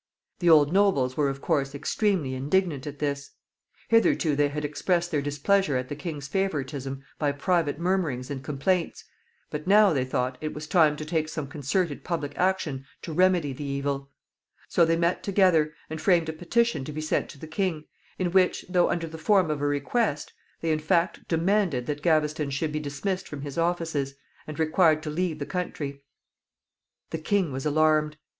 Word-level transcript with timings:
The 0.39 0.49
old 0.49 0.73
nobles 0.73 1.15
were, 1.15 1.29
of 1.29 1.41
course, 1.43 1.75
extremely 1.75 2.33
indignant 2.33 2.87
at 2.87 2.97
this. 2.97 3.29
Hitherto 3.89 4.35
they 4.35 4.47
had 4.47 4.65
expressed 4.65 5.11
their 5.11 5.21
displeasure 5.21 5.77
at 5.77 5.89
the 5.89 5.95
king's 5.95 6.27
favoritism 6.27 7.03
by 7.19 7.31
private 7.31 7.77
murmurings 7.77 8.31
and 8.31 8.43
complaints, 8.43 9.03
but 9.51 9.67
now, 9.67 9.93
they 9.93 10.03
thought, 10.03 10.39
it 10.41 10.55
was 10.55 10.65
time 10.65 10.95
to 10.95 11.05
take 11.05 11.29
some 11.29 11.45
concerted 11.45 12.03
public 12.03 12.35
action 12.35 12.83
to 13.03 13.13
remedy 13.13 13.53
the 13.53 13.63
evil; 13.63 14.09
so 14.67 14.85
they 14.85 14.97
met 14.97 15.21
together, 15.21 15.71
and 15.87 16.01
framed 16.01 16.29
a 16.29 16.33
petition 16.33 16.83
to 16.83 16.91
be 16.91 16.99
sent 17.01 17.29
to 17.29 17.37
the 17.37 17.45
king, 17.45 17.85
in 18.17 18.31
which, 18.31 18.65
though 18.67 18.89
under 18.89 19.05
the 19.05 19.19
form 19.19 19.51
of 19.51 19.61
a 19.61 19.67
request, 19.67 20.33
they, 20.61 20.71
in 20.71 20.79
fact, 20.79 21.27
demanded 21.27 21.85
that 21.85 22.01
Gaveston 22.01 22.49
should 22.49 22.71
be 22.71 22.79
dismissed 22.79 23.27
from 23.27 23.41
his 23.43 23.55
offices, 23.55 24.15
and 24.47 24.57
required 24.57 25.03
to 25.03 25.11
leave 25.11 25.37
the 25.37 25.45
country. 25.45 26.01
The 27.11 27.19
king 27.19 27.51
was 27.51 27.67
alarmed. 27.67 28.17